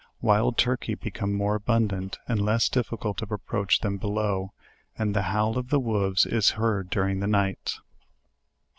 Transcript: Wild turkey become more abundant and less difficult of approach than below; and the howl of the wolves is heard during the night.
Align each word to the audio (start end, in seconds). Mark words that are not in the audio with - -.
Wild 0.19 0.57
turkey 0.57 0.95
become 0.95 1.31
more 1.31 1.53
abundant 1.53 2.17
and 2.27 2.41
less 2.41 2.69
difficult 2.69 3.21
of 3.21 3.31
approach 3.31 3.81
than 3.81 3.97
below; 3.97 4.51
and 4.97 5.15
the 5.15 5.21
howl 5.29 5.59
of 5.59 5.69
the 5.69 5.79
wolves 5.79 6.25
is 6.25 6.49
heard 6.57 6.89
during 6.89 7.19
the 7.19 7.27
night. 7.27 7.75